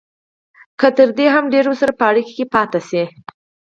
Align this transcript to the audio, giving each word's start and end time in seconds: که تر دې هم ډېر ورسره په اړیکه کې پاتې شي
که 0.79 0.87
تر 0.97 1.09
دې 1.17 1.27
هم 1.35 1.45
ډېر 1.53 1.65
ورسره 1.67 1.93
په 1.99 2.03
اړیکه 2.11 2.31
کې 2.37 2.45
پاتې 2.53 2.79
شي 2.89 3.03